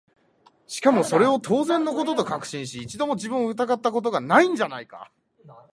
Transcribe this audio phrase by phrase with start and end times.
[0.65, 5.11] しかもそれを当然の事と確信し、一度も自分を疑った事が無いんじゃないか？